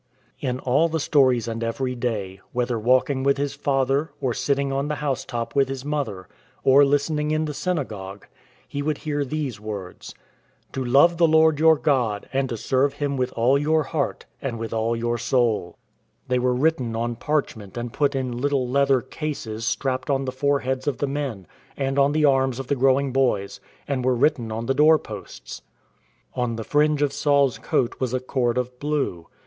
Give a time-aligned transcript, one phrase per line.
[0.39, 4.87] In all the stories and every day, whether walking with his father, or sitting on
[4.87, 6.27] the house top with his mother,
[6.63, 8.25] or listening in the synagogue,
[8.67, 10.15] he would hear these words,"
[10.73, 14.57] To love the Lord your God And to serve Him with all your heart, And
[14.57, 17.15] with all your soul." THE LOOM OF THE TENT MAKER 35 They were written on
[17.17, 21.45] parchment and put in little leather cases strapped on the foreheads of the men,
[21.77, 24.97] and on the arms of the growing boys, and were writ ten on the door
[24.97, 25.61] posts.
[26.33, 29.27] On the fringe of Saul's coat was a cord of blue.